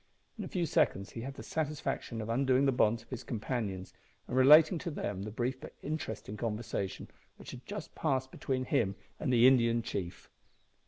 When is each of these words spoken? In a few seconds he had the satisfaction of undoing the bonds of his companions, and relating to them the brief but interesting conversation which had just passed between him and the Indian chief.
In 0.35 0.43
a 0.43 0.47
few 0.47 0.65
seconds 0.65 1.11
he 1.11 1.21
had 1.21 1.35
the 1.35 1.43
satisfaction 1.43 2.21
of 2.21 2.29
undoing 2.29 2.65
the 2.65 2.71
bonds 2.71 3.03
of 3.03 3.11
his 3.11 3.23
companions, 3.23 3.93
and 4.27 4.35
relating 4.35 4.79
to 4.79 4.89
them 4.89 5.21
the 5.21 5.29
brief 5.29 5.61
but 5.61 5.75
interesting 5.83 6.37
conversation 6.37 7.07
which 7.37 7.51
had 7.51 7.63
just 7.67 7.93
passed 7.93 8.31
between 8.31 8.65
him 8.65 8.95
and 9.19 9.31
the 9.31 9.45
Indian 9.45 9.83
chief. 9.83 10.27